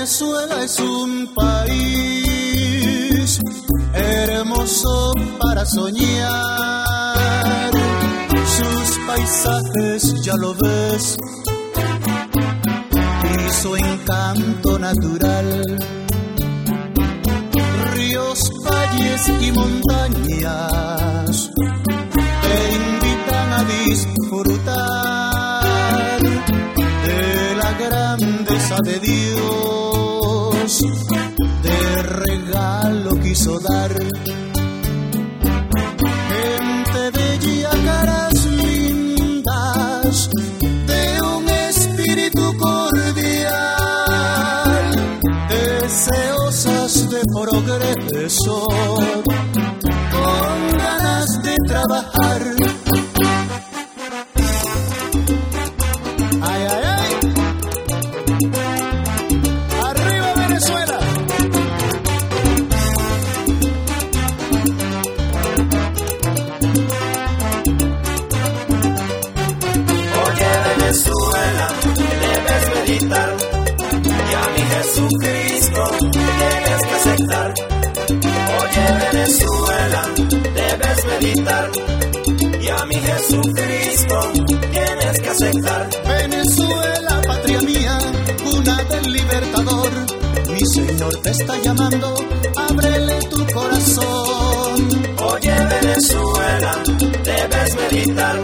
Venezuela 0.00 0.64
es 0.64 0.78
un 0.78 1.28
país 1.34 3.38
hermoso 3.94 5.12
para 5.40 5.66
soñar. 5.66 7.70
Sus 8.46 8.98
paisajes 9.06 10.22
ya 10.22 10.36
lo 10.36 10.54
ves 10.54 11.18
su 13.60 13.76
encanto 13.76 14.78
natural. 14.78 15.64
Ríos, 17.92 18.50
valles 18.64 19.28
y 19.42 19.52
montañas 19.52 21.50
te 22.42 22.72
invitan 22.74 23.52
a 23.52 23.64
disfrutar 23.64 25.00
de 27.04 27.54
la 27.56 27.72
grandeza 27.72 28.76
de 28.82 28.98
Dios, 28.98 30.80
de 31.62 32.02
regalo 32.02 33.10
quiso 33.20 33.60
dar. 33.60 33.92
Con 48.38 48.62
ganas 50.78 51.26
de 51.42 51.56
trabajar. 51.66 52.42
Ay, 56.42 56.62
ay, 56.70 56.84
ay. 56.96 57.12
Arriba 59.84 60.34
Venezuela. 60.36 60.98
Oye 70.22 70.50
Venezuela, 70.78 71.68
debes 72.20 72.64
meditar 72.76 73.36
y 74.06 74.34
a 74.34 74.48
mi 74.54 74.62
Jesucristo 74.70 75.82
tienes 76.12 76.82
que 76.86 76.94
aceptar. 76.94 77.69
Oye 78.70 78.86
Venezuela, 79.12 80.02
debes 80.54 81.04
meditar 81.06 81.70
y 82.60 82.68
a 82.68 82.84
mi 82.84 82.94
Jesucristo 82.94 84.32
tienes 84.70 85.20
que 85.20 85.28
aceptar. 85.28 85.90
Venezuela, 86.06 87.20
patria 87.26 87.60
mía, 87.62 87.98
cuna 88.44 88.84
del 88.84 89.12
libertador. 89.12 89.90
Mi 90.50 90.60
Señor 90.72 91.16
te 91.16 91.30
está 91.30 91.58
llamando, 91.58 92.14
ábrele 92.56 93.18
tu 93.24 93.46
corazón. 93.52 94.88
Oye 95.18 95.54
Venezuela, 95.80 96.82
debes 97.24 97.76
meditar 97.76 98.36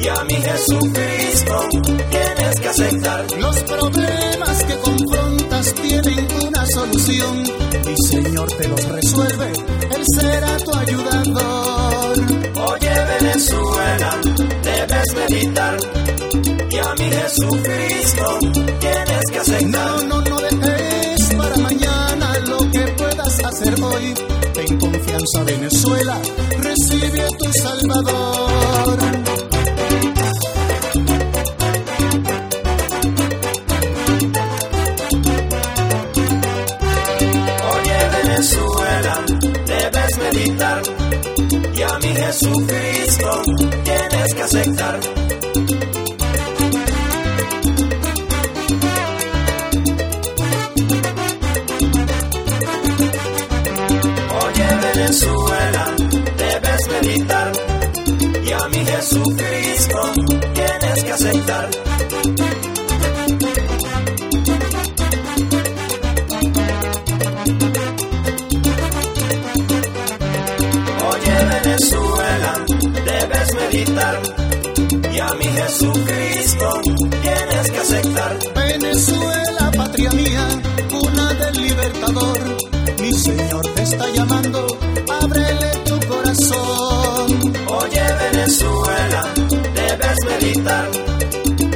y 0.00 0.08
a 0.08 0.24
mi 0.24 0.34
Jesucristo 0.34 1.68
tienes 2.10 2.60
que 2.60 2.68
aceptar. 2.68 3.26
Los 3.38 3.56
problemas 3.62 4.27
resuelve, 9.18 9.52
Él 9.96 10.04
será 10.14 10.56
tu 10.58 10.74
ayudador. 10.74 12.18
Oye 12.70 12.90
Venezuela, 13.20 14.20
debes 14.62 15.14
meditar 15.14 15.76
y 16.70 16.78
a 16.78 16.94
mi 16.94 17.04
Jesucristo 17.04 18.38
tienes 18.80 19.24
que 19.30 19.38
aceptar. 19.38 19.70
No, 19.70 20.02
no, 20.02 20.20
no 20.22 20.40
dejes 20.40 21.34
para 21.36 21.56
mañana 21.56 22.38
lo 22.46 22.70
que 22.70 22.80
puedas 22.96 23.44
hacer 23.44 23.82
hoy. 23.82 24.14
Ten 24.54 24.78
confianza, 24.78 25.44
Venezuela, 25.44 26.20
recibe 26.62 27.22
a 27.22 27.28
tu 27.28 27.52
Salvador. 27.62 29.17
Jesucristo 42.28 43.42
tienes 43.84 44.34
que 44.34 44.42
aceptar. 44.42 45.00
Oye 54.44 54.66
Venezuela, 54.92 55.94
debes 56.36 56.88
meditar 56.88 57.52
y 58.44 58.52
a 58.52 58.68
mi 58.68 58.84
Jesucristo 58.84 60.12
tienes 60.52 61.04
que 61.04 61.12
aceptar. 61.12 61.70
Y 73.86 75.18
a 75.20 75.34
mi 75.34 75.44
Jesucristo 75.44 76.80
tienes 77.22 77.70
que 77.70 77.78
aceptar. 77.78 78.38
Venezuela, 78.56 79.70
patria 79.76 80.10
mía, 80.10 80.48
cuna 80.90 81.32
del 81.34 81.62
libertador. 81.62 82.38
Mi 83.00 83.12
Señor 83.12 83.64
te 83.74 83.82
está 83.82 84.04
llamando, 84.10 84.66
ábrele 85.22 85.70
tu 85.86 86.00
corazón. 86.08 87.54
Oye 87.68 88.02
Venezuela, 88.32 89.28
debes 89.74 90.18
meditar 90.26 90.88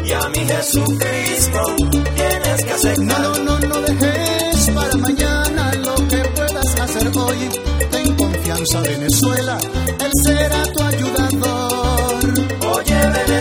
y 0.05 0.13
a 0.13 0.29
mi 0.31 0.39
Jesucristo 0.41 1.77
tienes 2.17 2.65
que 2.65 2.71
No, 2.71 2.75
aceptar. 2.75 3.21
no, 3.21 3.39
no, 3.45 3.59
no 3.61 3.81
dejes 3.83 4.71
para 4.75 4.97
mañana 4.97 5.73
lo 5.77 5.95
que 6.09 6.17
puedas 6.35 6.81
hacer 6.81 7.09
hoy. 7.17 7.49
Ten 7.93 8.17
confianza, 8.17 8.81
Venezuela, 8.81 9.59
Él 10.01 10.11
será 10.25 10.63
tu 10.65 10.83
ayudador. 10.83 11.62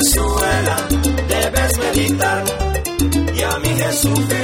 Debes 0.04 1.78
meditar. 1.78 2.44
Y 3.36 3.42
a 3.44 3.60
mi 3.60 3.70
Jesucristo 3.70 4.41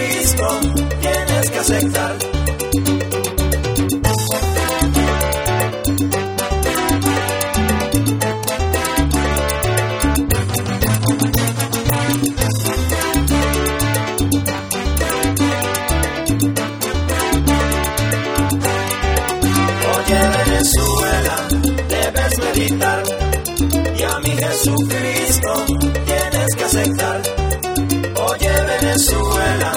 Jesucristo 24.57 25.65
tienes 25.67 26.55
que 26.55 26.63
aceptar. 26.63 27.21
Oye 28.27 28.49
Venezuela, 28.79 29.71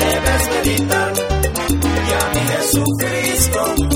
debes 0.00 0.48
meditar. 0.48 1.12
Y 2.08 2.12
a 2.12 2.30
mi 2.32 2.40
Jesucristo 2.40 3.91